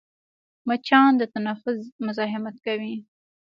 [0.67, 2.95] مچان د تنفس مزاحمت کوي